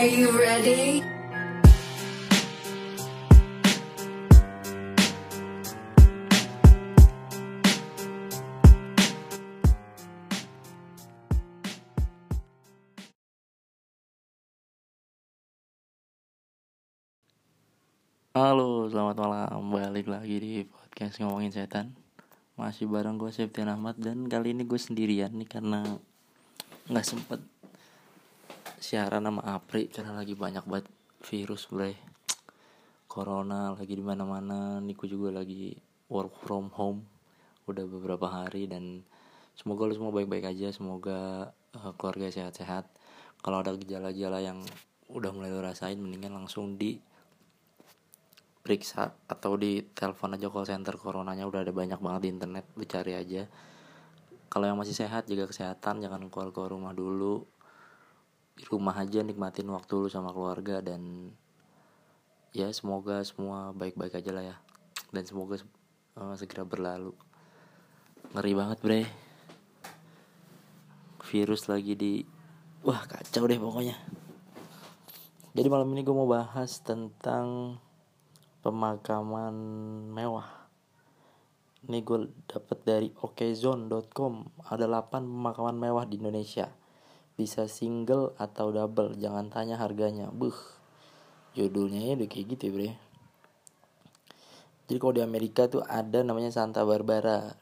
Are 0.00 0.08
you 0.08 0.32
ready? 0.32 1.04
Halo, 18.32 18.88
selamat 18.88 19.20
malam. 19.20 19.68
Balik 19.68 20.08
lagi 20.08 20.40
di 20.40 20.64
podcast 20.64 21.20
ngomongin 21.20 21.52
setan. 21.52 21.92
Masih 22.56 22.88
bareng 22.88 23.20
gue 23.20 23.28
Septian 23.28 23.68
Ahmad 23.68 24.00
dan 24.00 24.24
kali 24.32 24.56
ini 24.56 24.64
gue 24.64 24.80
sendirian 24.80 25.36
nih 25.36 25.60
karena 25.60 25.84
nggak 26.88 27.04
sempet 27.04 27.44
siaran 28.80 29.28
sama 29.28 29.44
Apri 29.44 29.92
karena 29.92 30.16
lagi 30.16 30.32
banyak 30.32 30.64
banget 30.64 30.88
virus 31.20 31.68
bre. 31.68 31.92
Corona 33.04 33.76
lagi 33.76 33.92
di 33.92 34.00
mana-mana. 34.00 34.80
Nih 34.80 34.96
gue 34.96 35.08
juga 35.12 35.36
lagi 35.36 35.76
work 36.08 36.40
from 36.40 36.72
home 36.72 37.04
udah 37.68 37.84
beberapa 37.84 38.26
hari 38.26 38.66
dan 38.66 39.04
semoga 39.52 39.84
lu 39.84 39.92
semua 39.92 40.16
baik-baik 40.16 40.48
aja. 40.48 40.72
Semoga 40.72 41.52
uh, 41.76 41.92
keluarga 42.00 42.32
sehat-sehat. 42.32 42.88
Kalau 43.44 43.60
ada 43.60 43.76
gejala-gejala 43.76 44.40
yang 44.40 44.64
udah 45.12 45.30
mulai 45.36 45.52
lu 45.52 45.60
rasain 45.60 46.00
mendingan 46.00 46.32
langsung 46.32 46.80
di 46.80 46.96
periksa 48.60 49.12
atau 49.28 49.56
di 49.60 49.82
telepon 49.92 50.36
aja 50.36 50.52
call 50.52 50.68
center 50.68 50.94
coronanya 50.94 51.48
udah 51.48 51.64
ada 51.64 51.72
banyak 51.72 51.98
banget 51.98 52.20
di 52.22 52.30
internet 52.30 52.64
lu 52.76 52.84
cari 52.84 53.12
aja 53.16 53.42
kalau 54.52 54.68
yang 54.68 54.78
masih 54.78 54.94
sehat 54.94 55.26
jaga 55.26 55.48
kesehatan 55.48 56.04
jangan 56.04 56.28
keluar 56.28 56.52
keluar 56.52 56.70
rumah 56.70 56.92
dulu 56.94 57.42
di 58.54 58.64
rumah 58.68 58.96
aja 58.98 59.24
nikmatin 59.24 59.68
waktu 59.70 59.92
lu 59.96 60.08
sama 60.12 60.34
keluarga 60.34 60.84
dan 60.84 61.32
ya 62.50 62.66
semoga 62.74 63.22
semua 63.22 63.70
baik-baik 63.70 64.18
aja 64.18 64.30
lah 64.34 64.44
ya. 64.54 64.56
Dan 65.10 65.22
semoga 65.26 65.58
uh, 66.18 66.34
segera 66.34 66.66
berlalu. 66.66 67.14
Ngeri 68.34 68.52
banget 68.54 68.78
bre. 68.82 69.02
Virus 71.30 71.70
lagi 71.70 71.94
di 71.94 72.12
wah 72.82 73.06
kacau 73.06 73.46
deh 73.46 73.58
pokoknya. 73.58 73.96
Jadi 75.50 75.66
malam 75.66 75.90
ini 75.94 76.06
gue 76.06 76.14
mau 76.14 76.30
bahas 76.30 76.78
tentang 76.82 77.78
pemakaman 78.62 79.54
mewah. 80.10 80.46
Ini 81.86 81.98
gue 82.04 82.28
dapet 82.44 82.78
dari 82.84 83.08
okezone.com 83.08 84.62
ada 84.68 84.84
8 84.84 85.24
pemakaman 85.24 85.76
mewah 85.80 86.04
di 86.04 86.20
Indonesia 86.20 86.79
bisa 87.40 87.64
single 87.72 88.36
atau 88.36 88.68
double 88.68 89.16
jangan 89.16 89.48
tanya 89.48 89.80
harganya. 89.80 90.28
Buh 90.28 90.52
judulnya 91.56 92.12
ya 92.12 92.12
udah 92.20 92.28
kayak 92.28 92.46
gitu 92.52 92.62
ya 92.68 92.72
bre. 92.76 92.90
Jadi 94.84 94.98
kalau 95.00 95.14
di 95.16 95.24
Amerika 95.24 95.64
tuh 95.64 95.80
ada 95.80 96.20
namanya 96.20 96.52
Santa 96.52 96.84
Barbara. 96.84 97.56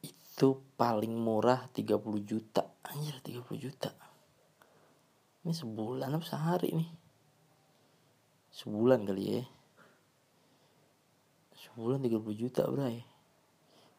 Itu 0.00 0.64
paling 0.80 1.12
murah 1.12 1.68
30 1.68 2.00
juta. 2.24 2.64
Anjir 2.88 3.20
30 3.20 3.44
juta. 3.60 3.92
Ini 5.44 5.52
sebulan 5.52 6.08
apa 6.08 6.24
sehari 6.24 6.72
nih? 6.72 6.90
Sebulan 8.56 9.04
kali 9.04 9.24
ya. 9.36 9.44
Sebulan 11.60 12.00
30 12.00 12.40
juta 12.40 12.64
bray. 12.72 13.04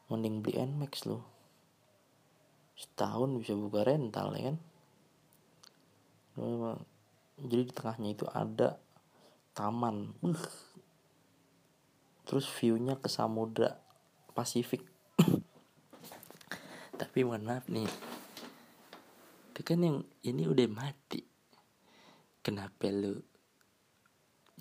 Mending 0.09 0.41
beli 0.41 0.65
Nmax 0.65 1.05
lo 1.05 1.36
setahun 2.77 3.41
bisa 3.41 3.57
buka 3.57 3.81
rental 3.81 4.37
ya 4.37 4.53
kan? 4.53 4.57
Jadi 7.41 7.61
di 7.65 7.73
tengahnya 7.73 8.09
itu 8.13 8.25
ada 8.29 8.77
taman. 9.57 10.13
Uh. 10.21 10.45
terus 12.27 12.45
viewnya 12.45 12.99
ke 12.99 13.09
samudra 13.09 13.79
Pasifik. 14.37 14.85
Tapi 17.01 17.17
mohon 17.25 17.47
maaf 17.47 17.65
nih. 17.71 17.89
Itu 19.49 19.65
kan 19.65 19.81
yang 19.81 20.05
ini 20.21 20.45
udah 20.45 20.67
mati. 20.69 21.25
Kenapa 22.45 22.93
lu 22.93 23.17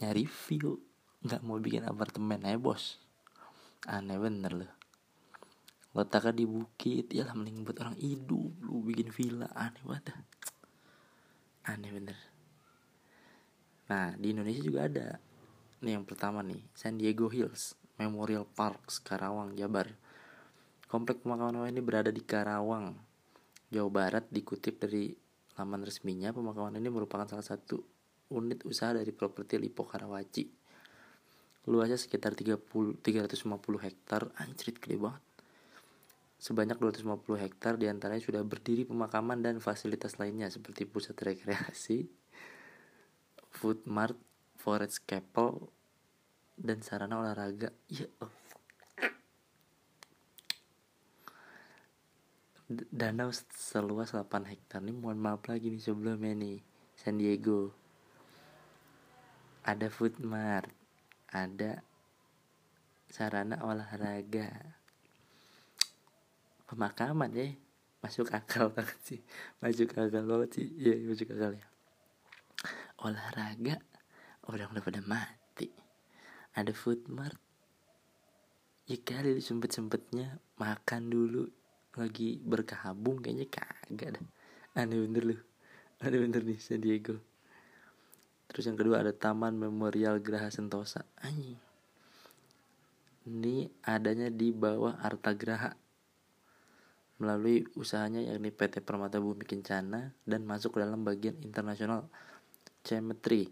nyari 0.00 0.25
view? 0.25 0.81
Nggak 1.21 1.43
mau 1.44 1.60
bikin 1.60 1.84
apartemen 1.84 2.47
aja 2.47 2.56
bos. 2.56 3.03
Aneh 3.84 4.16
bener 4.16 4.53
loh 4.56 4.86
letaknya 5.97 6.33
di 6.37 6.45
bukit 6.45 7.09
ya 7.09 7.25
mending 7.33 7.65
buat 7.65 7.81
orang 7.81 7.97
hidup. 7.97 8.53
Lu 8.61 8.84
bikin 8.84 9.09
villa 9.09 9.49
aneh 9.57 9.81
banget 9.81 10.12
aneh 11.67 11.91
bener. 11.91 12.19
Nah 13.89 14.12
di 14.21 14.37
Indonesia 14.37 14.62
juga 14.62 14.87
ada. 14.87 15.09
Nih 15.81 15.97
yang 15.97 16.05
pertama 16.05 16.45
nih 16.45 16.61
San 16.77 17.01
Diego 17.01 17.33
Hills 17.33 17.75
Memorial 17.97 18.45
Park 18.45 18.93
Karawang 19.03 19.56
Jabar. 19.56 19.89
Komplek 20.87 21.25
pemakaman 21.25 21.67
ini 21.67 21.83
berada 21.83 22.15
di 22.15 22.23
Karawang 22.23 22.95
Jawa 23.75 23.91
Barat 23.91 24.25
dikutip 24.31 24.79
dari 24.79 25.11
laman 25.59 25.83
resminya. 25.83 26.31
Pemakaman 26.31 26.79
ini 26.79 26.87
merupakan 26.93 27.27
salah 27.27 27.43
satu 27.43 27.83
unit 28.31 28.62
usaha 28.62 28.95
dari 28.95 29.11
properti 29.11 29.59
Lipo 29.59 29.83
Karawaci. 29.83 30.47
Luasnya 31.67 31.99
sekitar 31.99 32.39
30, 32.39 33.03
350 33.03 33.83
hektar. 33.83 34.31
Anjrit 34.39 34.79
gede 34.79 35.03
banget 35.03 35.25
sebanyak 36.37 36.77
250 36.77 37.41
hektar 37.41 37.81
di 37.81 37.89
antaranya 37.89 38.21
sudah 38.21 38.43
berdiri 38.45 38.85
pemakaman 38.85 39.41
dan 39.41 39.57
fasilitas 39.59 40.21
lainnya 40.21 40.53
seperti 40.53 40.85
pusat 40.85 41.17
rekreasi 41.17 42.07
food 43.49 43.89
mart 43.89 44.21
forest 44.61 45.09
chapel 45.09 45.73
dan 46.57 46.85
sarana 46.85 47.21
olahraga. 47.25 47.73
Ya 47.89 48.09
danau 52.69 53.31
seluas 53.55 54.11
8 54.11 54.27
hektar 54.51 54.83
nih 54.83 54.91
mohon 54.91 55.23
maaf 55.23 55.47
lagi 55.47 55.71
nih 55.71 55.79
sebelumnya 55.79 56.35
nih 56.35 56.59
San 56.99 57.15
Diego. 57.23 57.71
Ada 59.63 59.87
food 59.87 60.19
mart 60.19 60.71
ada 61.31 61.83
sarana 63.07 63.63
olahraga 63.63 64.51
pemakaman 66.66 67.31
ya. 67.32 67.54
Masuk 68.03 68.31
akal 68.31 68.71
banget 68.77 68.99
sih. 69.03 69.21
Masuk 69.62 69.91
akal 69.97 70.22
banget 70.27 70.50
sih. 70.54 70.66
Ya 70.78 70.94
masuk 71.06 71.32
akal 71.32 71.56
ya. 71.56 71.66
Olahraga 73.03 73.81
orang 74.47 74.71
udah 74.75 74.84
pada 74.84 75.00
mati. 75.03 75.71
Ada 76.55 76.71
food 76.75 77.06
mart. 77.10 77.38
Ya 78.87 78.99
kali 79.03 79.43
sempet 79.43 79.75
sempetnya 79.75 80.38
makan 80.59 81.10
dulu. 81.10 81.50
Lagi 81.97 82.38
berkabung 82.44 83.25
kayaknya 83.25 83.49
kagak 83.49 84.21
dah. 84.21 84.25
Aneh 84.76 85.00
bener 85.00 85.25
lu 85.25 85.37
aneh 86.05 86.21
bener 86.21 86.44
nih 86.44 86.60
San 86.60 86.84
Diego. 86.84 87.16
Terus 88.47 88.69
yang 88.69 88.78
kedua 88.78 89.03
ada 89.03 89.12
Taman 89.16 89.56
Memorial 89.56 90.21
Graha 90.21 90.53
Sentosa. 90.53 91.09
Anjing. 91.25 91.59
Ini 93.26 93.66
adanya 93.82 94.31
di 94.31 94.55
bawah 94.55 95.03
Arta 95.03 95.34
Graha 95.34 95.75
melalui 97.16 97.65
usahanya 97.81 98.21
yakni 98.21 98.53
PT 98.53 98.84
Permata 98.84 99.16
Bumi 99.16 99.49
Kencana 99.49 100.12
dan 100.28 100.44
masuk 100.44 100.77
ke 100.77 100.84
dalam 100.84 101.00
bagian 101.00 101.41
internasional 101.41 102.12
Cemetery 102.84 103.49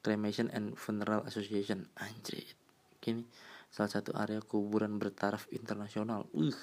Cremation 0.00 0.48
and 0.54 0.78
Funeral 0.80 1.26
Association. 1.28 1.84
Anjir 2.00 2.46
kini 3.02 3.22
salah 3.68 3.92
satu 3.92 4.16
area 4.16 4.40
kuburan 4.40 4.96
bertaraf 4.96 5.50
internasional. 5.52 6.24
Uh 6.32 6.54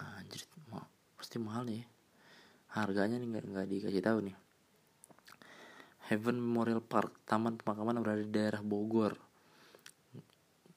anjir 0.00 0.46
ma 0.70 0.80
pasti 1.18 1.36
mahal 1.42 1.66
nih. 1.66 1.84
Harganya 2.72 3.18
nih 3.18 3.28
nggak 3.34 3.44
nggak 3.50 3.66
dikasih 3.66 4.02
tahu 4.04 4.18
nih. 4.30 4.36
Heaven 6.06 6.38
Memorial 6.38 6.82
Park 6.82 7.22
taman 7.26 7.58
pemakaman 7.58 7.98
berada 8.02 8.22
di 8.22 8.30
daerah 8.30 8.62
Bogor. 8.62 9.18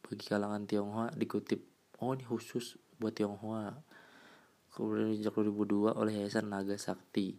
Bagi 0.04 0.26
kalangan 0.26 0.66
Tionghoa 0.66 1.14
dikutip. 1.16 1.62
Oh 2.02 2.12
ini 2.12 2.26
khusus 2.28 2.76
buat 3.04 3.12
Tionghoa 3.12 3.76
kemudian 4.72 5.12
sejak 5.20 5.36
2002 5.36 5.92
oleh 5.92 6.14
Yayasan 6.24 6.48
Naga 6.48 6.80
Sakti 6.80 7.36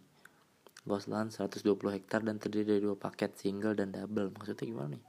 luas 0.85 1.09
lahan 1.09 1.33
120 1.33 1.65
hektar 1.97 2.21
dan 2.21 2.37
terdiri 2.37 2.77
dari 2.77 2.81
dua 2.85 2.93
paket 2.93 3.33
single 3.41 3.73
dan 3.73 3.89
double 3.89 4.29
maksudnya 4.37 4.69
gimana 4.69 4.93
nih 4.93 5.03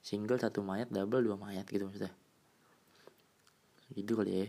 single 0.00 0.40
satu 0.40 0.64
mayat 0.64 0.88
double 0.88 1.20
dua 1.20 1.36
mayat 1.36 1.68
gitu 1.68 1.84
maksudnya 1.84 2.10
gitu 3.92 4.16
kali 4.16 4.48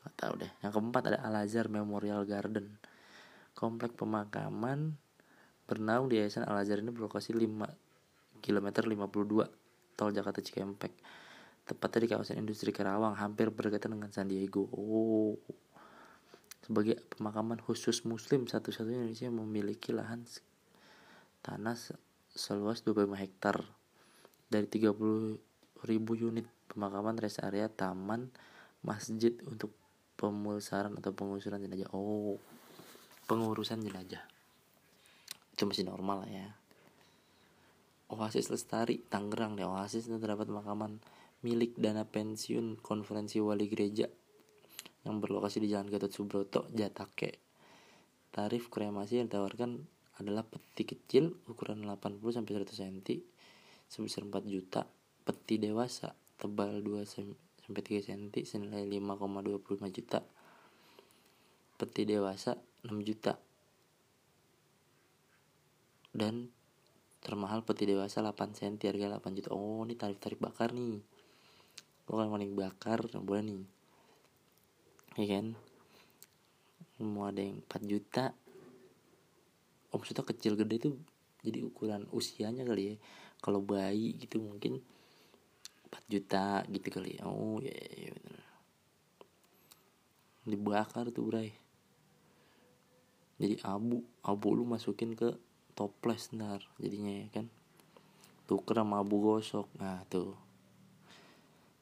Gak 0.00 0.14
tahu 0.16 0.32
deh. 0.40 0.52
Yang 0.64 0.72
keempat 0.80 1.02
ada 1.12 1.18
Al 1.20 1.44
Azhar 1.44 1.68
Memorial 1.68 2.24
Garden. 2.24 2.80
Komplek 3.52 3.92
pemakaman 3.92 4.96
bernaung 5.68 6.08
di 6.08 6.16
Yayasan 6.16 6.48
Al 6.48 6.64
Azhar 6.64 6.80
ini 6.80 6.88
berlokasi 6.88 7.36
5 7.36 8.40
km 8.40 8.66
52 8.88 9.44
tol 10.00 10.10
Jakarta 10.16 10.40
Cikampek. 10.40 10.92
Tepatnya 11.70 12.02
di 12.02 12.08
kawasan 12.10 12.42
industri 12.42 12.74
Karawang, 12.74 13.14
hampir 13.14 13.54
berdekatan 13.54 13.94
dengan 13.94 14.10
San 14.10 14.26
Diego. 14.26 14.66
Oh. 14.74 15.38
sebagai 16.60 17.02
pemakaman 17.18 17.58
khusus 17.58 18.06
muslim 18.06 18.46
satu-satunya 18.46 19.02
Indonesia 19.02 19.26
memiliki 19.26 19.90
lahan 19.90 20.22
tanah 21.42 21.74
seluas 22.30 22.86
25 22.86 23.10
hektar. 23.18 23.62
Dari 24.50 24.66
30 24.66 25.86
ribu 25.86 26.12
unit 26.14 26.46
pemakaman 26.70 27.18
rest 27.18 27.42
area 27.42 27.66
taman 27.66 28.30
masjid 28.86 29.34
untuk 29.46 29.74
pemulsaran 30.14 30.94
atau 30.94 31.10
pengusuran 31.10 31.58
jenazah. 31.58 31.90
Oh 31.90 32.38
pengurusan 33.30 33.78
jenazah. 33.78 34.26
Itu 35.54 35.70
masih 35.70 35.86
normal 35.86 36.26
lah 36.26 36.30
ya. 36.34 36.48
Oasis 38.10 38.50
Lestari 38.50 39.06
Tangerang 39.06 39.54
deh. 39.54 39.62
Oasis 39.62 40.10
itu 40.10 40.18
terdapat 40.18 40.50
pemakaman 40.50 40.98
milik 41.40 41.80
dana 41.80 42.04
pensiun 42.04 42.76
konferensi 42.84 43.40
wali 43.40 43.64
gereja 43.64 44.04
yang 45.08 45.24
berlokasi 45.24 45.64
di 45.64 45.72
Jalan 45.72 45.88
Gatot 45.88 46.12
Subroto, 46.12 46.68
Jatake. 46.68 47.40
Tarif 48.28 48.68
kremasi 48.68 49.24
yang 49.24 49.32
ditawarkan 49.32 49.80
adalah 50.20 50.44
peti 50.44 50.84
kecil 50.84 51.32
ukuran 51.48 51.88
80 51.88 52.20
sampai 52.20 52.52
100 52.60 52.76
cm 52.76 52.98
sebesar 53.88 54.22
4 54.28 54.44
juta, 54.44 54.84
peti 55.24 55.56
dewasa 55.56 56.12
tebal 56.36 56.84
2 56.84 57.08
sampai 57.08 57.80
3 57.80 58.04
cm 58.04 58.28
senilai 58.44 58.84
5,25 58.84 59.96
juta. 59.96 60.20
Peti 61.80 62.02
dewasa 62.04 62.60
6 62.84 62.92
juta. 63.00 63.40
Dan 66.12 66.52
termahal 67.24 67.64
peti 67.64 67.88
dewasa 67.88 68.20
8 68.20 68.60
cm 68.60 68.76
harga 68.92 69.16
8 69.16 69.36
juta. 69.40 69.48
Oh, 69.56 69.80
ini 69.88 69.96
tarif-tarif 69.96 70.36
bakar 70.36 70.76
nih. 70.76 71.00
Kalau 72.10 72.26
kan 72.26 72.42
bakar 72.58 73.06
boleh 73.22 73.42
nih. 73.46 73.62
Ya 75.14 75.38
kan? 75.38 75.54
Mau 76.98 77.30
ada 77.30 77.38
yang 77.38 77.62
4 77.70 77.86
juta. 77.86 78.34
Oh 79.94 80.02
maksudnya 80.02 80.26
kecil 80.26 80.58
gede 80.58 80.74
itu 80.82 80.90
jadi 81.46 81.62
ukuran 81.62 82.10
usianya 82.10 82.66
kali 82.66 82.82
ya. 82.82 82.94
Kalau 83.38 83.62
bayi 83.62 84.18
gitu 84.18 84.42
mungkin 84.42 84.82
4 85.86 86.10
juta 86.10 86.66
gitu 86.66 86.90
kali 86.90 87.14
ya. 87.14 87.30
Oh 87.30 87.62
ya, 87.62 87.78
ya 87.78 88.10
bener. 88.10 88.42
Dibakar 90.50 91.14
tuh 91.14 91.30
bray. 91.30 91.54
Jadi 93.38 93.54
abu 93.62 94.02
abu 94.26 94.48
lu 94.50 94.66
masukin 94.66 95.14
ke 95.14 95.38
toples 95.78 96.34
ntar 96.34 96.66
jadinya 96.82 97.22
ya 97.22 97.26
kan. 97.30 97.46
Tuker 98.50 98.82
sama 98.82 98.98
abu 98.98 99.22
gosok. 99.22 99.70
Nah 99.78 100.02
tuh 100.10 100.49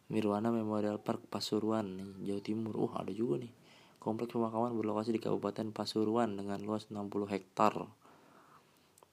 Mirwana 0.08 0.48
Memorial 0.48 0.96
Park 1.04 1.28
Pasuruan 1.28 2.16
Jawa 2.24 2.40
Timur. 2.40 2.74
Uh 2.80 2.92
ada 2.96 3.12
juga 3.12 3.44
nih. 3.44 3.52
Kompleks 4.00 4.32
pemakaman 4.32 4.72
berlokasi 4.72 5.12
di 5.12 5.20
Kabupaten 5.20 5.68
Pasuruan 5.68 6.32
dengan 6.32 6.56
luas 6.64 6.88
60 6.88 7.28
hektar. 7.28 7.76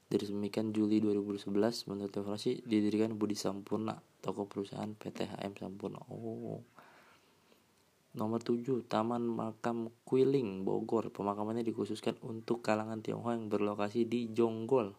Diresmikan 0.07 0.71
Juli 0.71 1.03
2011 1.03 1.51
menurut 1.91 2.13
informasi 2.15 2.63
didirikan 2.63 3.17
Budi 3.19 3.35
Sampurna 3.35 3.99
toko 4.23 4.47
perusahaan 4.47 4.87
PT 4.87 5.27
HM 5.35 5.53
Sampurna. 5.59 5.99
Oh. 6.07 6.63
Nomor 8.15 8.39
7, 8.39 8.87
Taman 8.87 9.27
Makam 9.27 9.91
Kuiling, 10.07 10.63
Bogor. 10.63 11.11
Pemakamannya 11.11 11.67
dikhususkan 11.67 12.15
untuk 12.23 12.63
kalangan 12.63 13.03
Tionghoa 13.03 13.35
yang 13.35 13.51
berlokasi 13.51 14.07
di 14.07 14.31
Jonggol, 14.31 14.95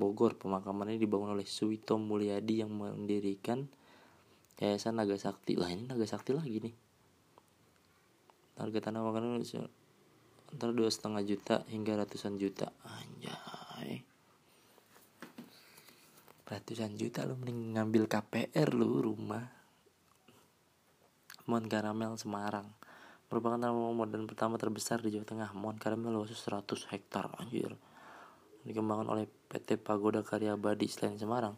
Bogor. 0.00 0.40
Pemakamannya 0.40 0.96
dibangun 0.96 1.36
oleh 1.36 1.44
Suwito 1.44 2.00
Mulyadi 2.00 2.64
yang 2.64 2.72
mendirikan 2.72 3.68
Yayasan 4.60 5.00
Naga 5.00 5.16
Sakti 5.16 5.56
lah 5.56 5.72
ini 5.72 5.88
Naga 5.88 6.04
Sakti 6.04 6.36
lagi 6.36 6.60
nih. 6.60 6.74
Harga 8.60 8.92
tanah 8.92 9.00
makanan 9.00 9.40
antara 10.52 10.72
dua 10.76 10.92
setengah 10.92 11.24
juta 11.24 11.64
hingga 11.72 11.96
ratusan 11.96 12.36
juta. 12.36 12.68
Anjay. 12.84 14.04
Ratusan 16.44 16.98
juta 17.00 17.24
lu 17.24 17.40
mending 17.40 17.78
ngambil 17.78 18.04
KPR 18.04 18.68
lu 18.76 19.00
rumah. 19.00 19.48
Mon 21.48 21.64
Karamel 21.64 22.20
Semarang. 22.20 22.68
Merupakan 23.32 23.56
tanah 23.56 23.72
modern 23.72 24.28
pertama 24.28 24.60
terbesar 24.60 25.00
di 25.00 25.14
Jawa 25.14 25.24
Tengah. 25.24 25.50
Mon 25.56 25.80
Karamel 25.80 26.12
luas 26.12 26.28
100 26.28 26.68
hektar 26.92 27.32
anjir. 27.40 27.72
Dikembangkan 28.68 29.08
oleh 29.08 29.24
PT 29.24 29.80
Pagoda 29.80 30.20
Karya 30.20 30.52
Abadi 30.52 30.84
selain 30.84 31.16
Semarang. 31.16 31.56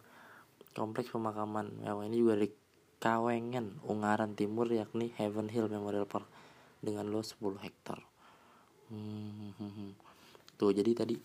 Kompleks 0.70 1.10
pemakaman. 1.10 1.82
Mewah 1.82 2.06
ini 2.06 2.22
juga 2.22 2.38
Kawengen, 3.02 3.82
Ungaran 3.82 4.38
Timur 4.38 4.70
yakni 4.70 5.10
Heaven 5.18 5.50
Hill 5.50 5.66
Memorial 5.66 6.06
Park 6.06 6.30
dengan 6.78 7.10
luas 7.10 7.34
10 7.34 7.58
hektar. 7.58 7.98
Hmm, 8.94 9.90
tuh 10.54 10.70
jadi 10.70 10.94
tadi 10.94 11.18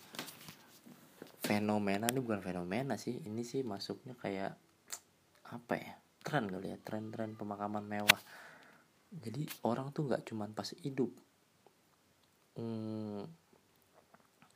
fenomena 1.46 2.10
ini 2.10 2.18
bukan 2.18 2.42
fenomena 2.42 2.98
sih, 2.98 3.22
ini 3.30 3.46
sih 3.46 3.62
masuknya 3.62 4.18
kayak 4.18 4.58
apa 5.54 5.74
ya? 5.78 5.94
Tren 6.26 6.50
kali 6.50 6.74
ya, 6.74 6.82
tren-tren 6.82 7.38
pemakaman 7.38 7.86
mewah. 7.86 8.26
Jadi 9.14 9.46
orang 9.62 9.94
tuh 9.94 10.10
nggak 10.10 10.26
cuman 10.34 10.58
pas 10.58 10.74
hidup, 10.82 11.14
hmm, 12.58 13.22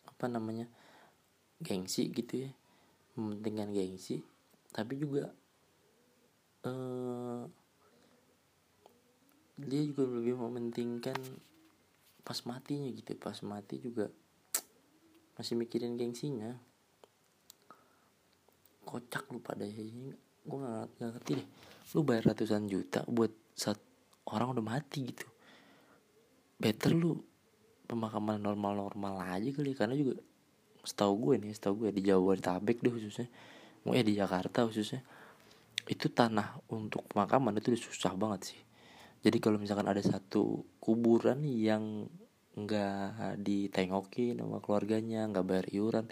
apa 0.10 0.26
namanya 0.26 0.66
gengsi 1.62 2.10
gitu 2.10 2.50
ya, 2.50 2.52
mementingkan 3.14 3.70
gengsi, 3.70 4.26
tapi 4.74 4.98
juga 4.98 5.30
uh, 6.66 7.44
dia 9.62 9.82
juga 9.86 10.04
lebih 10.10 10.38
mementingkan 10.38 11.18
pas 12.22 12.38
matinya 12.46 12.90
gitu. 12.90 13.14
Pas 13.18 13.38
mati 13.46 13.82
juga 13.82 14.10
masih 15.38 15.58
mikirin 15.58 15.98
gengsinya. 15.98 16.54
Kocak 18.82 19.30
lu 19.30 19.40
pada 19.40 19.64
ini 19.64 20.12
gue 20.42 20.58
gak, 20.58 20.90
gak 20.98 21.12
ngerti 21.18 21.32
deh. 21.38 21.48
Lu 21.94 22.02
bayar 22.02 22.34
ratusan 22.34 22.66
juta 22.66 23.06
buat 23.06 23.30
saat 23.54 23.78
orang 24.30 24.58
udah 24.58 24.66
mati 24.66 25.14
gitu. 25.14 25.28
Better 26.62 26.94
lu 26.94 27.18
pemakaman 27.86 28.40
normal-normal 28.40 29.36
aja 29.36 29.50
kali 29.52 29.76
karena 29.76 29.98
juga 29.98 30.16
setahu 30.82 31.30
gue 31.30 31.36
nih 31.46 31.54
setahu 31.54 31.86
gue 31.86 31.90
di 31.94 32.02
Jawa 32.10 32.34
Tabek 32.38 32.82
deh 32.82 32.90
khususnya. 32.90 33.30
Mau 33.86 33.94
ya 33.98 34.06
di 34.06 34.14
Jakarta 34.18 34.66
khususnya 34.66 35.02
itu 35.90 36.12
tanah 36.12 36.62
untuk 36.70 37.08
pemakaman 37.10 37.58
itu 37.58 37.74
susah 37.78 38.14
banget 38.14 38.54
sih. 38.54 38.62
Jadi 39.22 39.38
kalau 39.38 39.62
misalkan 39.62 39.86
ada 39.86 40.02
satu 40.02 40.66
kuburan 40.82 41.46
yang 41.46 42.10
nggak 42.52 43.40
ditengokin 43.40 44.42
sama 44.44 44.60
keluarganya 44.60 45.24
nggak 45.32 45.46
bayar 45.48 45.68
iuran 45.72 46.06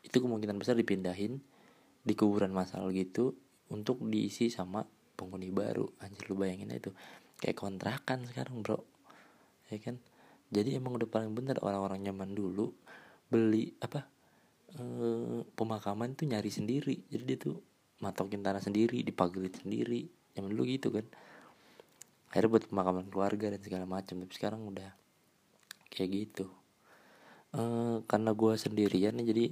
itu 0.00 0.16
kemungkinan 0.16 0.56
besar 0.56 0.80
dipindahin 0.80 1.44
di 2.04 2.14
kuburan 2.16 2.52
masal 2.52 2.88
gitu 2.92 3.36
untuk 3.72 4.04
diisi 4.04 4.52
sama 4.52 4.84
penghuni 5.16 5.48
baru. 5.48 5.88
Anjir 6.04 6.28
lu 6.28 6.36
bayangin 6.36 6.74
itu. 6.76 6.92
Kayak 7.40 7.58
kontrakan 7.58 8.28
sekarang 8.28 8.60
bro. 8.60 8.84
Ya 9.72 9.80
kan? 9.80 9.96
Jadi 10.52 10.76
emang 10.76 11.00
udah 11.00 11.08
paling 11.08 11.32
bener 11.32 11.56
orang-orang 11.64 12.04
nyaman 12.04 12.36
dulu 12.36 12.70
beli 13.26 13.72
apa 13.80 14.04
e, 14.76 14.82
pemakaman 15.56 16.12
tuh 16.14 16.28
nyari 16.28 16.52
sendiri. 16.52 17.08
Jadi 17.08 17.22
dia 17.24 17.38
tuh 17.40 17.56
matokin 18.02 18.42
tanah 18.42 18.62
sendiri 18.62 19.04
dipagerin 19.06 19.54
sendiri. 19.54 20.08
Zaman 20.34 20.50
dulu 20.50 20.66
gitu 20.66 20.90
kan. 20.90 21.06
Akhirnya 22.32 22.50
buat 22.50 22.64
pemakaman 22.66 23.06
keluarga 23.12 23.54
dan 23.54 23.60
segala 23.62 23.86
macam. 23.86 24.18
Tapi 24.18 24.32
sekarang 24.34 24.66
udah 24.66 24.90
kayak 25.92 26.10
gitu. 26.10 26.50
E, 27.54 27.60
karena 28.10 28.30
gue 28.34 28.52
sendirian 28.58 29.14
nih 29.14 29.26
jadi 29.30 29.44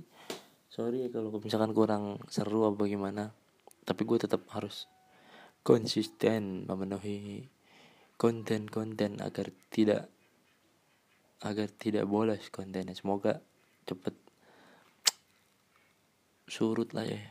sorry 0.72 1.06
ya 1.06 1.08
kalau 1.14 1.38
misalkan 1.38 1.70
kurang 1.70 2.18
seru 2.26 2.66
apa 2.66 2.82
gimana. 2.90 3.30
Tapi 3.86 4.02
gue 4.02 4.18
tetap 4.18 4.42
harus 4.50 4.90
konsisten 5.62 6.66
memenuhi 6.66 7.46
konten-konten 8.18 9.22
agar 9.22 9.50
tidak 9.70 10.10
agar 11.42 11.70
tidak 11.70 12.06
bolos 12.06 12.50
kontennya. 12.50 12.94
Semoga 12.94 13.38
cepet 13.86 14.14
surut 16.46 16.90
lah 16.94 17.06
ya 17.06 17.22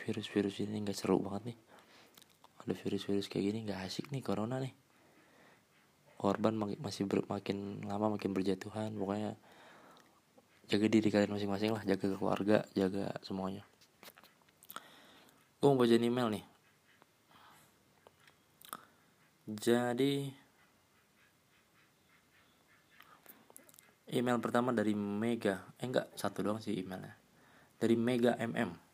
virus-virus 0.00 0.64
ini 0.64 0.80
nggak 0.80 0.96
seru 0.96 1.20
banget 1.20 1.52
nih. 1.52 1.58
Ada 2.64 2.74
virus-virus 2.76 3.28
kayak 3.28 3.44
gini 3.52 3.58
nggak 3.68 3.80
asik 3.84 4.08
nih 4.08 4.24
corona 4.24 4.60
nih. 4.60 4.72
Korban 6.20 6.52
masih 6.56 7.08
ber, 7.08 7.24
makin 7.24 7.80
lama 7.88 8.12
makin 8.16 8.36
berjatuhan 8.36 8.92
pokoknya 8.92 9.36
jaga 10.68 10.86
diri 10.86 11.08
kalian 11.08 11.32
masing-masing 11.32 11.72
lah 11.72 11.82
jaga 11.88 12.12
keluarga 12.12 12.68
jaga 12.76 13.16
semuanya. 13.24 13.64
Gue 15.60 15.68
mau 15.72 15.80
baca 15.80 15.96
email 15.96 16.28
nih. 16.32 16.44
Jadi 19.50 20.14
email 24.14 24.38
pertama 24.38 24.70
dari 24.70 24.92
Mega. 24.94 25.74
Eh 25.80 25.88
enggak 25.88 26.12
satu 26.14 26.44
doang 26.44 26.60
sih 26.60 26.76
emailnya. 26.76 27.16
Dari 27.80 27.96
Mega 27.96 28.36
MM 28.36 28.89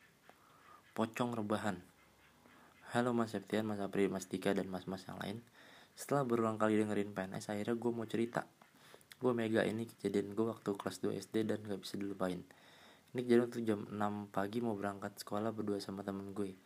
pocong 0.96 1.36
rebahan. 1.36 1.76
Halo 2.96 3.12
Mas 3.12 3.36
Septian, 3.36 3.68
Mas 3.68 3.84
Apri, 3.84 4.08
Mas 4.08 4.32
Dika, 4.32 4.56
dan 4.56 4.64
mas-mas 4.72 5.04
yang 5.04 5.20
lain. 5.20 5.44
Setelah 5.92 6.24
berulang 6.24 6.56
kali 6.56 6.80
dengerin 6.80 7.12
PNS, 7.12 7.52
akhirnya 7.52 7.76
gue 7.76 7.92
mau 7.92 8.08
cerita. 8.08 8.48
gue 9.16 9.32
mega 9.32 9.64
ini 9.64 9.84
kejadian 9.84 10.36
gue 10.36 10.44
waktu 10.44 10.76
kelas 10.76 11.00
2 11.00 11.16
SD 11.20 11.48
dan 11.48 11.60
gak 11.68 11.84
bisa 11.84 12.00
dilupain. 12.00 12.40
Ini 13.12 13.20
kejadian 13.24 13.48
tuh 13.48 13.60
jam 13.64 13.80
6 13.92 14.32
pagi 14.32 14.64
mau 14.64 14.72
berangkat 14.72 15.20
sekolah 15.20 15.52
berdua 15.52 15.80
sama 15.84 16.00
temen 16.00 16.32
gue. 16.32 16.56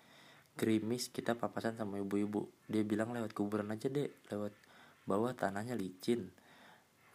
Gerimis 0.55 1.11
kita 1.11 1.35
papasan 1.35 1.75
sama 1.75 1.99
ibu-ibu. 1.99 2.47
Dia 2.71 2.87
bilang 2.87 3.11
lewat 3.11 3.35
kuburan 3.35 3.71
aja 3.75 3.91
deh 3.91 4.11
lewat 4.31 4.55
bawah 5.11 5.35
tanahnya 5.35 5.75
licin. 5.75 6.31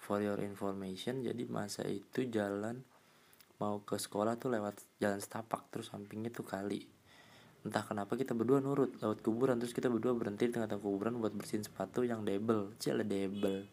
For 0.04 0.20
your 0.20 0.40
information. 0.44 1.24
Jadi 1.24 1.48
masa 1.48 1.84
itu 1.88 2.28
jalan 2.32 2.84
mau 3.60 3.84
ke 3.84 4.00
sekolah 4.00 4.36
tuh 4.36 4.52
lewat 4.52 4.84
jalan 5.00 5.20
setapak 5.20 5.68
terus 5.72 5.92
sampingnya 5.92 6.32
tuh 6.32 6.48
kali 6.48 6.95
entah 7.66 7.82
kenapa 7.82 8.14
kita 8.14 8.38
berdua 8.38 8.62
nurut 8.62 8.94
lewat 9.02 9.26
kuburan 9.26 9.58
terus 9.58 9.74
kita 9.74 9.90
berdua 9.90 10.14
berhenti 10.14 10.46
di 10.46 10.54
tengah-tengah 10.54 10.86
kuburan 10.86 11.18
buat 11.18 11.34
bersihin 11.34 11.66
sepatu 11.66 12.06
yang 12.06 12.22
debel. 12.22 12.78
Cile 12.78 13.02
debel. 13.02 13.66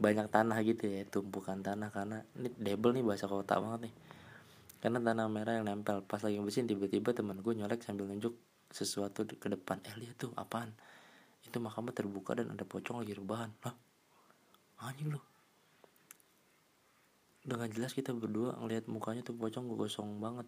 Banyak 0.00 0.32
tanah 0.32 0.56
gitu 0.64 0.88
ya 0.88 1.04
tumpukan 1.04 1.60
tanah 1.60 1.92
karena 1.92 2.24
ini 2.40 2.48
debel 2.56 2.96
nih 2.96 3.04
bahasa 3.04 3.28
kota 3.28 3.60
banget 3.60 3.92
nih. 3.92 3.94
Karena 4.80 4.98
tanah 4.98 5.28
merah 5.28 5.60
yang 5.60 5.68
nempel. 5.68 6.00
Pas 6.08 6.24
lagi 6.24 6.40
bersihin 6.40 6.64
tiba-tiba 6.64 7.12
teman 7.12 7.38
gue 7.44 7.52
nyolek 7.52 7.84
sambil 7.84 8.08
nunjuk 8.08 8.32
sesuatu 8.72 9.28
ke 9.28 9.46
depan. 9.52 9.84
Eh 9.84 9.94
lihat 10.00 10.16
tuh 10.16 10.32
apaan? 10.32 10.72
Itu 11.44 11.60
makamnya 11.60 11.92
terbuka 11.92 12.32
dan 12.32 12.48
ada 12.48 12.64
pocong 12.64 13.04
lagi 13.04 13.12
rebahan. 13.12 13.52
Lah 13.60 13.76
anjing 14.82 15.12
lu. 15.12 15.20
Dengan 17.44 17.68
jelas 17.68 17.92
kita 17.92 18.16
berdua 18.16 18.56
ngelihat 18.56 18.88
mukanya 18.88 19.20
tuh 19.20 19.36
pocong 19.36 19.68
gosong 19.74 20.16
banget 20.16 20.46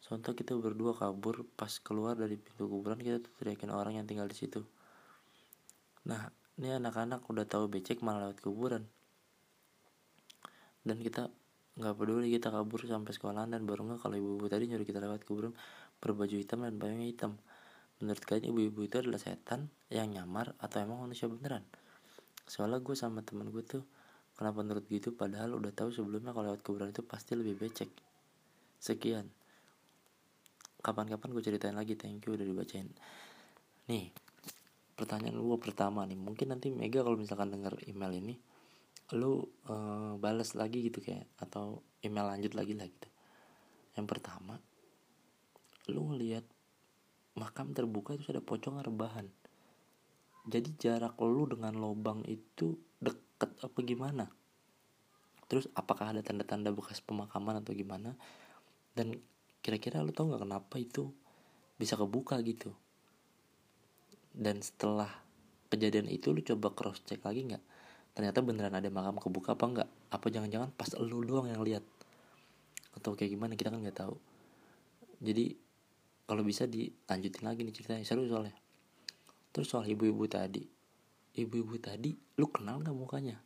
Sontak 0.00 0.40
kita 0.40 0.56
berdua 0.56 0.96
kabur 0.96 1.44
pas 1.56 1.70
keluar 1.84 2.16
dari 2.16 2.40
pintu 2.40 2.64
kuburan 2.64 2.96
kita 2.96 3.20
teriakin 3.36 3.68
orang 3.68 4.00
yang 4.00 4.08
tinggal 4.08 4.24
di 4.24 4.36
situ. 4.36 4.64
Nah, 6.08 6.32
ini 6.56 6.72
anak-anak 6.72 7.20
udah 7.28 7.44
tahu 7.44 7.68
becek 7.68 8.00
malah 8.00 8.28
lewat 8.28 8.40
kuburan. 8.40 8.88
Dan 10.80 11.04
kita 11.04 11.28
nggak 11.76 11.94
peduli 11.96 12.32
kita 12.32 12.48
kabur 12.48 12.84
sampai 12.84 13.12
sekolahan 13.12 13.52
dan 13.52 13.68
baru 13.68 13.88
nggak 13.88 14.00
kalau 14.00 14.16
ibu-ibu 14.16 14.48
tadi 14.48 14.68
nyuruh 14.68 14.84
kita 14.88 15.00
lewat 15.00 15.24
kuburan 15.28 15.52
berbaju 16.00 16.36
hitam 16.36 16.64
dan 16.64 16.80
bajunya 16.80 17.12
hitam. 17.12 17.36
Menurut 18.00 18.24
kalian 18.24 18.56
ibu-ibu 18.56 18.80
itu 18.88 18.96
adalah 19.04 19.20
setan 19.20 19.68
yang 19.92 20.08
nyamar 20.08 20.56
atau 20.56 20.80
emang 20.80 21.04
manusia 21.04 21.28
beneran? 21.28 21.64
Soalnya 22.48 22.80
gue 22.80 22.96
sama 22.96 23.20
temen 23.20 23.52
gue 23.52 23.60
tuh 23.60 23.84
kenapa 24.36 24.64
menurut 24.64 24.88
gitu? 24.88 25.12
Padahal 25.12 25.60
udah 25.60 25.72
tahu 25.72 25.92
sebelumnya 25.92 26.32
kalau 26.32 26.52
lewat 26.52 26.64
kuburan 26.64 26.88
itu 26.88 27.04
pasti 27.04 27.36
lebih 27.36 27.60
becek. 27.60 27.92
Sekian 28.80 29.39
kapan-kapan 30.80 31.28
gue 31.32 31.42
ceritain 31.44 31.76
lagi 31.76 31.94
thank 31.96 32.24
you 32.24 32.34
udah 32.34 32.44
dibacain. 32.44 32.88
Nih 33.88 34.12
pertanyaan 34.96 35.40
gue 35.40 35.58
pertama 35.60 36.04
nih. 36.04 36.18
Mungkin 36.18 36.52
nanti 36.52 36.68
Mega 36.68 37.00
kalau 37.00 37.16
misalkan 37.16 37.52
denger 37.52 37.76
email 37.88 38.12
ini 38.12 38.34
lu 39.16 39.42
uh, 39.66 40.14
balas 40.22 40.54
lagi 40.54 40.86
gitu 40.86 41.02
kayak 41.02 41.26
atau 41.42 41.82
email 42.04 42.30
lanjut 42.30 42.54
lagi 42.54 42.76
lah 42.76 42.86
gitu. 42.86 43.08
Yang 43.98 44.06
pertama 44.06 44.58
lu 45.90 46.14
ngelihat 46.14 46.46
makam 47.34 47.74
terbuka 47.74 48.14
itu 48.14 48.30
ada 48.30 48.42
pocong 48.42 48.78
rebahan. 48.82 49.26
Jadi 50.46 50.76
jarak 50.78 51.18
lu 51.20 51.46
dengan 51.46 51.76
lubang 51.76 52.24
itu 52.24 52.78
deket 53.02 53.50
apa 53.60 53.78
gimana? 53.82 54.26
Terus 55.50 55.66
apakah 55.74 56.14
ada 56.14 56.22
tanda-tanda 56.22 56.70
bekas 56.70 57.02
pemakaman 57.02 57.58
atau 57.58 57.74
gimana? 57.74 58.14
Dan 58.94 59.18
kira-kira 59.60 60.00
lu 60.00 60.12
tau 60.12 60.28
nggak 60.28 60.42
kenapa 60.44 60.76
itu 60.80 61.12
bisa 61.76 61.96
kebuka 61.96 62.40
gitu? 62.44 62.72
Dan 64.30 64.60
setelah 64.64 65.10
kejadian 65.72 66.10
itu 66.10 66.32
lu 66.34 66.42
coba 66.42 66.72
cross 66.74 67.04
check 67.06 67.22
lagi 67.22 67.46
nggak 67.46 67.64
ternyata 68.10 68.42
beneran 68.42 68.74
ada 68.74 68.90
makam 68.90 69.22
kebuka 69.22 69.54
apa 69.54 69.64
enggak 69.70 69.88
apa 70.10 70.26
jangan-jangan 70.26 70.74
pas 70.74 70.90
lu 70.98 71.22
doang 71.22 71.46
yang 71.48 71.62
lihat? 71.62 71.84
Atau 72.96 73.14
kayak 73.14 73.32
gimana? 73.36 73.54
Kita 73.54 73.70
kan 73.70 73.80
nggak 73.80 73.98
tahu 74.02 74.18
jadi 75.20 75.52
kalau 76.24 76.40
bisa 76.40 76.64
dilanjutin 76.64 77.44
lagi 77.44 77.60
nih 77.62 77.74
ceritanya. 77.76 78.04
Seru 78.08 78.24
soalnya. 78.24 78.56
Terus 79.52 79.68
soal 79.68 79.84
ibu-ibu 79.86 80.24
tadi. 80.26 80.64
Ibu-ibu 81.36 81.76
tadi 81.78 82.16
lu 82.40 82.48
kenal 82.48 82.80
nggak 82.80 82.96
mukanya? 82.96 83.36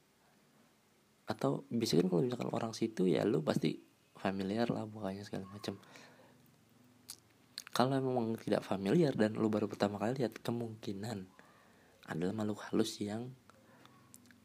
Atau 1.26 1.66
biasanya 1.68 2.06
kan 2.06 2.08
kalau 2.14 2.22
misalkan 2.22 2.50
orang 2.54 2.72
situ 2.72 3.10
ya 3.10 3.26
lu 3.26 3.42
pasti 3.42 3.82
familiar 4.24 4.72
lah 4.72 4.88
mukanya 4.88 5.20
segala 5.20 5.44
macam 5.52 5.76
kalau 7.74 8.00
memang 8.00 8.40
tidak 8.40 8.64
familiar 8.64 9.12
dan 9.12 9.36
lu 9.36 9.52
baru 9.52 9.68
pertama 9.68 10.00
kali 10.00 10.24
lihat 10.24 10.40
kemungkinan 10.40 11.28
adalah 12.08 12.32
makhluk 12.32 12.64
halus 12.70 13.02
yang 13.02 13.34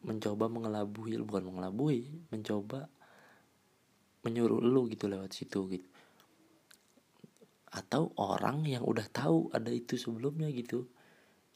mencoba 0.01 0.49
mengelabui 0.49 1.15
bukan 1.21 1.45
mengelabui 1.45 2.09
mencoba 2.33 2.89
menyuruh 4.25 4.59
lu 4.59 4.89
gitu 4.91 5.07
lewat 5.07 5.31
situ 5.31 5.69
gitu. 5.71 5.87
Atau 7.69 8.11
orang 8.17 8.65
yang 8.65 8.81
udah 8.81 9.05
tahu 9.07 9.53
ada 9.53 9.69
itu 9.69 9.95
sebelumnya 9.95 10.49
gitu. 10.49 10.89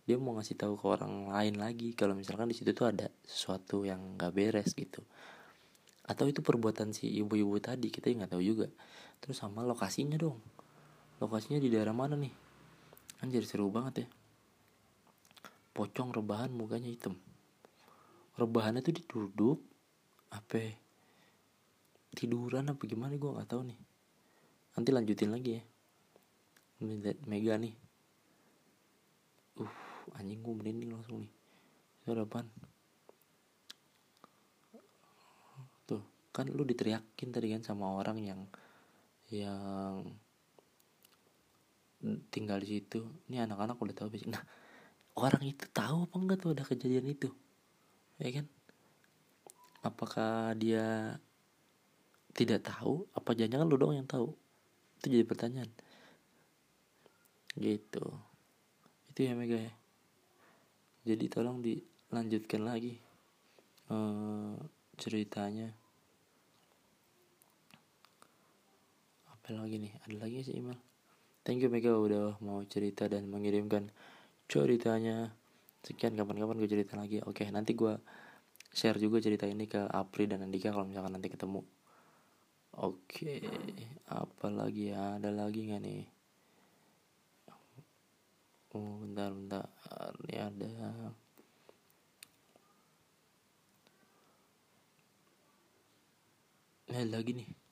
Dia 0.06 0.22
mau 0.22 0.38
ngasih 0.38 0.56
tahu 0.56 0.78
ke 0.78 0.86
orang 0.86 1.34
lain 1.34 1.58
lagi. 1.58 1.98
Kalau 1.98 2.14
misalkan 2.14 2.52
di 2.52 2.56
situ 2.56 2.72
tuh 2.72 2.94
ada 2.94 3.10
sesuatu 3.26 3.82
yang 3.82 4.14
gak 4.14 4.32
beres 4.36 4.78
gitu 4.78 5.02
atau 6.04 6.28
itu 6.28 6.44
perbuatan 6.44 6.92
si 6.92 7.08
ibu-ibu 7.08 7.56
tadi 7.64 7.88
kita 7.88 8.12
nggak 8.12 8.36
tahu 8.36 8.44
juga. 8.44 8.68
Terus 9.24 9.40
sama 9.40 9.64
lokasinya 9.64 10.20
dong. 10.20 10.36
Lokasinya 11.24 11.64
di 11.64 11.72
daerah 11.72 11.96
mana 11.96 12.20
nih? 12.20 12.34
Anjir 13.24 13.48
seru 13.48 13.72
banget 13.72 14.04
ya. 14.04 14.08
Pocong 15.72 16.12
rebahan 16.12 16.52
mukanya 16.52 16.92
hitam. 16.92 17.16
Rebahannya 18.36 18.84
tuh 18.84 19.00
duduk 19.00 19.64
apa? 20.36 20.76
Tiduran 22.12 22.68
apa 22.68 22.84
gimana? 22.84 23.16
Gue 23.16 23.32
nggak 23.32 23.48
tahu 23.48 23.64
nih. 23.72 23.80
Nanti 24.76 24.90
lanjutin 24.92 25.32
lagi 25.32 25.52
ya. 25.56 25.64
Mega 27.24 27.56
nih. 27.56 27.74
Uh 29.56 29.74
anjing 30.20 30.44
gue 30.44 30.54
merinding 30.54 30.92
langsung 30.92 31.24
nih. 31.24 31.32
Suara 32.04 32.28
apaan 32.28 32.52
tuh 35.88 36.04
kan 36.34 36.50
lu 36.50 36.66
diteriakin 36.66 37.30
tadi 37.30 37.54
kan 37.54 37.62
sama 37.62 37.94
orang 37.94 38.18
yang 38.18 38.42
yang 39.30 40.02
tinggal 42.34 42.60
di 42.60 42.82
situ. 42.82 43.06
Ini 43.30 43.46
anak-anak 43.46 43.78
udah 43.80 43.96
tahu 43.96 44.10
nah 44.28 44.44
orang 45.14 45.46
itu 45.46 45.64
tahu 45.70 46.10
apa 46.10 46.16
enggak 46.18 46.38
tuh 46.42 46.52
ada 46.58 46.66
kejadian 46.66 47.08
itu? 47.14 47.30
Ya 48.18 48.30
kan? 48.34 48.46
Apakah 49.86 50.58
dia 50.58 51.18
tidak 52.34 52.66
tahu? 52.66 53.06
Apa 53.14 53.38
jangan-jangan 53.38 53.68
lu 53.70 53.78
doang 53.78 53.96
yang 53.96 54.10
tahu? 54.10 54.34
Itu 55.00 55.14
jadi 55.14 55.26
pertanyaan. 55.28 55.70
Gitu. 57.54 58.06
Itu 59.14 59.20
ya 59.22 59.38
Mega 59.38 59.62
ya. 59.62 59.74
Jadi 61.04 61.26
tolong 61.28 61.60
dilanjutkan 61.60 62.64
lagi 62.64 62.96
uh, 63.92 64.56
ceritanya 64.96 65.83
apa 69.44 69.60
lagi 69.60 69.76
nih 69.76 69.92
ada 70.08 70.16
lagi 70.24 70.40
sih 70.40 70.56
email 70.56 70.80
Thank 71.44 71.60
you 71.60 71.68
Mega 71.68 71.92
udah 71.92 72.40
mau 72.40 72.64
cerita 72.64 73.12
dan 73.12 73.28
mengirimkan 73.28 73.92
ceritanya. 74.48 75.36
Sekian 75.84 76.16
kapan-kapan 76.16 76.56
gue 76.56 76.72
cerita 76.72 76.96
lagi. 76.96 77.20
Oke, 77.20 77.44
nanti 77.52 77.76
gue 77.76 78.00
share 78.72 78.96
juga 78.96 79.20
cerita 79.20 79.44
ini 79.44 79.68
ke 79.68 79.84
Apri 79.92 80.24
dan 80.24 80.48
Andika 80.48 80.72
kalau 80.72 80.88
misalkan 80.88 81.20
nanti 81.20 81.28
ketemu. 81.28 81.60
Oke, 82.80 83.44
apa 84.08 84.48
lagi 84.48 84.96
ya? 84.96 85.20
Ada 85.20 85.36
lagi 85.36 85.68
nggak 85.68 85.82
nih? 85.84 86.04
Oh, 88.72 89.04
bentar, 89.04 89.36
bentar. 89.36 89.68
Ini 90.24 90.36
ada. 90.40 90.72
Ini 96.88 97.12
lagi 97.12 97.32
nih 97.36 97.63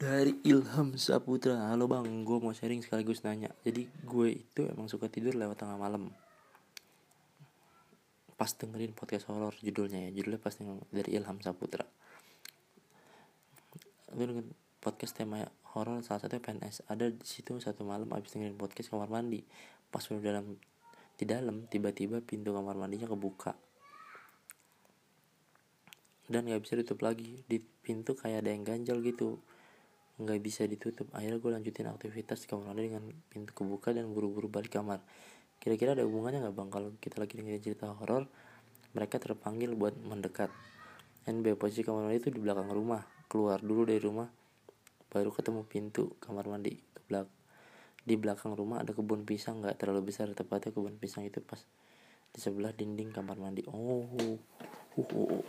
dari 0.00 0.32
Ilham 0.48 0.96
Saputra. 0.96 1.68
Halo 1.68 1.84
bang. 1.84 2.24
Gue 2.24 2.40
mau 2.40 2.56
sharing 2.56 2.80
sekaligus 2.80 3.20
nanya. 3.20 3.52
Jadi 3.60 3.84
gue 3.84 4.28
itu 4.32 4.64
emang 4.64 4.88
suka 4.88 5.12
tidur 5.12 5.36
lewat 5.36 5.60
tengah 5.60 5.76
malam. 5.76 6.08
Pas 8.40 8.48
dengerin 8.48 8.96
podcast 8.96 9.28
horor 9.28 9.52
judulnya 9.60 10.08
ya. 10.08 10.10
Judulnya 10.16 10.40
pas 10.40 10.56
dari 10.88 11.10
Ilham 11.12 11.36
Saputra. 11.44 11.84
Gue 14.16 14.40
podcast 14.80 15.20
tema 15.20 15.44
horor 15.76 16.00
salah 16.00 16.24
satu 16.24 16.40
PNS 16.40 16.88
ada 16.88 17.12
di 17.12 17.26
situ 17.28 17.52
satu 17.60 17.84
malam 17.84 18.08
abis 18.16 18.32
dengerin 18.32 18.56
podcast 18.56 18.88
kamar 18.88 19.12
mandi. 19.12 19.44
Pas 19.92 20.00
udah 20.08 20.24
dalam 20.24 20.56
di 21.20 21.24
dalam 21.28 21.68
tiba-tiba 21.68 22.24
pintu 22.24 22.56
kamar 22.56 22.72
mandinya 22.72 23.04
kebuka. 23.04 23.52
Dan 26.24 26.48
gak 26.48 26.64
bisa 26.64 26.80
ditutup 26.80 27.04
lagi. 27.04 27.44
Di 27.44 27.60
pintu 27.60 28.16
kayak 28.16 28.48
ada 28.48 28.50
yang 28.56 28.64
ganjal 28.64 29.04
gitu 29.04 29.44
nggak 30.20 30.38
bisa 30.44 30.68
ditutup. 30.68 31.08
Akhirnya 31.16 31.40
gue 31.40 31.50
lanjutin 31.50 31.88
aktivitas 31.88 32.44
di 32.44 32.46
kamar 32.46 32.70
mandi 32.70 32.92
dengan 32.92 33.04
pintu 33.32 33.56
kebuka 33.56 33.96
dan 33.96 34.12
buru-buru 34.12 34.52
balik 34.52 34.76
kamar. 34.76 35.00
Kira-kira 35.56 35.96
ada 35.96 36.04
hubungannya 36.04 36.44
nggak 36.44 36.56
bang? 36.56 36.68
Kalau 36.68 36.88
kita 37.00 37.16
lagi 37.16 37.40
dengerin 37.40 37.62
cerita 37.64 37.88
horor 37.88 38.28
mereka 38.92 39.16
terpanggil 39.16 39.72
buat 39.72 39.96
mendekat. 39.96 40.52
NB 41.24 41.56
posisi 41.56 41.80
kamar 41.80 42.08
mandi 42.08 42.20
itu 42.20 42.28
di 42.28 42.40
belakang 42.40 42.68
rumah. 42.68 43.00
Keluar 43.30 43.64
dulu 43.64 43.88
dari 43.88 44.00
rumah 44.02 44.28
baru 45.10 45.32
ketemu 45.34 45.66
pintu 45.66 46.14
kamar 46.22 46.46
mandi 46.46 46.78
ke 46.78 47.02
belakang 47.10 47.38
di 48.00 48.14
belakang 48.16 48.52
rumah 48.56 48.84
ada 48.84 48.92
kebun 48.92 49.24
pisang. 49.24 49.64
Nggak 49.64 49.80
terlalu 49.80 50.12
besar 50.12 50.28
tepatnya 50.36 50.72
kebun 50.76 51.00
pisang 51.00 51.24
itu 51.24 51.40
pas 51.40 51.60
di 52.30 52.38
sebelah 52.38 52.76
dinding 52.76 53.10
kamar 53.12 53.40
mandi. 53.40 53.64
Oh 53.68 54.04
uh, 54.04 54.36
uh, 55.00 55.06
uh. 55.32 55.44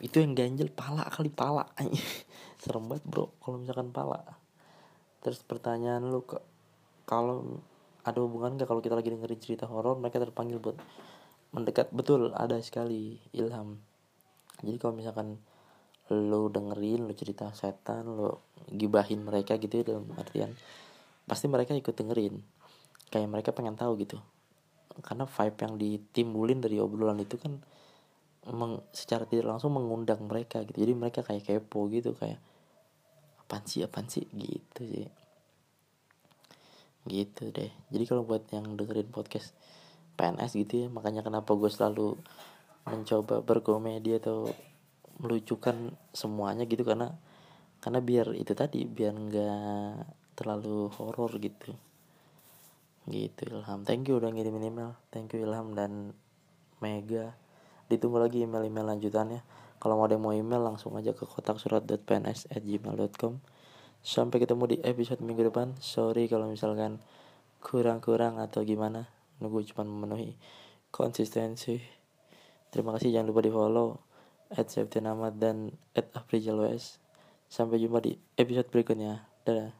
Itu 0.00 0.16
yang 0.20 0.32
ganjel 0.32 0.72
pala 0.72 1.04
kali 1.08 1.28
pala. 1.28 1.68
Serem 2.60 2.88
banget 2.88 3.04
bro 3.04 3.32
kalau 3.40 3.60
misalkan 3.60 3.92
pala. 3.92 4.20
Terus 5.20 5.44
pertanyaan 5.44 6.08
lu 6.08 6.24
ke 6.24 6.40
kalau 7.04 7.60
ada 8.00 8.18
hubungan 8.24 8.56
gak 8.56 8.64
kalau 8.64 8.80
kita 8.80 8.96
lagi 8.96 9.12
dengerin 9.12 9.40
cerita 9.40 9.68
horor 9.68 10.00
mereka 10.00 10.16
terpanggil 10.16 10.56
buat 10.56 10.80
mendekat? 11.52 11.92
Betul 11.92 12.32
ada 12.32 12.56
sekali 12.64 13.20
ilham. 13.36 13.76
Jadi 14.64 14.76
kalau 14.80 14.96
misalkan 14.96 15.36
lo 16.10 16.48
dengerin 16.48 17.06
lo 17.06 17.12
cerita 17.14 17.52
setan 17.52 18.08
lo 18.08 18.50
gibahin 18.66 19.22
mereka 19.22 19.54
gitu 19.60 19.78
ya 19.78 19.94
dalam 19.94 20.10
artian 20.18 20.50
pasti 21.28 21.46
mereka 21.46 21.76
ikut 21.76 21.92
dengerin. 21.92 22.40
Kayak 23.12 23.28
mereka 23.28 23.50
pengen 23.52 23.76
tahu 23.76 24.00
gitu. 24.00 24.16
Karena 25.04 25.28
vibe 25.28 25.58
yang 25.60 25.74
ditimbulin 25.76 26.58
dari 26.58 26.80
obrolan 26.80 27.20
itu 27.20 27.36
kan 27.36 27.60
meng, 28.48 28.80
secara 28.96 29.28
tidak 29.28 29.52
langsung 29.52 29.76
mengundang 29.76 30.24
mereka 30.24 30.64
gitu. 30.64 30.80
Jadi 30.80 30.92
mereka 30.96 31.20
kayak 31.20 31.44
kepo 31.44 31.90
gitu 31.92 32.16
kayak 32.16 32.40
apaan 33.44 33.64
sih 33.68 33.84
apaan 33.84 34.08
sih? 34.08 34.24
Gitu 34.32 34.80
sih. 34.88 35.08
Gitu 37.04 37.52
deh. 37.52 37.72
Jadi 37.92 38.04
kalau 38.08 38.24
buat 38.24 38.48
yang 38.48 38.76
dengerin 38.80 39.12
podcast 39.12 39.52
PNS 40.16 40.52
gitu 40.56 40.84
ya 40.84 40.88
makanya 40.92 41.24
kenapa 41.24 41.56
gue 41.56 41.72
selalu 41.72 42.20
mencoba 42.84 43.40
berkomedi 43.40 44.20
atau 44.20 44.52
melucukan 45.20 45.96
semuanya 46.12 46.64
gitu 46.68 46.84
karena 46.84 47.16
karena 47.80 48.00
biar 48.04 48.36
itu 48.36 48.52
tadi 48.52 48.84
biar 48.84 49.16
nggak 49.16 49.94
terlalu 50.36 50.92
horor 50.96 51.32
gitu. 51.40 51.72
Gitu 53.08 53.40
Ilham. 53.48 53.84
Thank 53.88 54.12
you 54.12 54.20
udah 54.20 54.28
ngirimin 54.32 54.68
email. 54.68 54.96
Thank 55.08 55.32
you 55.36 55.44
Ilham 55.44 55.72
dan 55.72 56.12
Mega 56.80 57.32
ditunggu 57.90 58.22
lagi 58.22 58.46
email-email 58.46 58.94
lanjutannya. 58.94 59.42
Kalau 59.82 59.98
mau 59.98 60.06
ada 60.06 60.14
mau 60.14 60.30
email 60.30 60.62
langsung 60.62 60.94
aja 60.94 61.10
ke 61.10 61.26
kotak 61.26 61.58
surat.pns 61.58 62.46
at 62.52 62.62
gmail.com 62.62 63.42
sampai 64.00 64.38
ketemu 64.38 64.64
di 64.70 64.76
episode 64.86 65.18
minggu 65.20 65.50
depan. 65.50 65.74
Sorry 65.82 66.30
kalau 66.30 66.46
misalkan 66.46 67.02
kurang-kurang 67.58 68.38
atau 68.38 68.62
gimana. 68.62 69.10
Nunggu 69.42 69.66
cuma 69.74 69.82
memenuhi 69.82 70.38
konsistensi. 70.94 71.80
Terima 72.70 72.94
kasih 72.94 73.10
jangan 73.10 73.34
lupa 73.34 73.40
di 73.42 73.50
follow 73.50 73.98
at 74.54 74.70
Septian 74.70 75.10
Ahmad 75.10 75.42
dan 75.42 75.74
at 75.96 76.14
sampai 77.50 77.76
jumpa 77.82 77.98
di 77.98 78.14
episode 78.38 78.70
berikutnya. 78.70 79.26
Dadah 79.42 79.79